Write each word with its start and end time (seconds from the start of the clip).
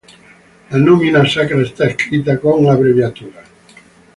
La 0.71 0.79
nomina 0.79 1.23
sacra 1.29 1.61
está 1.61 1.85
escrita 1.85 2.39
con 2.39 2.67
abreviaturas. 2.67 3.45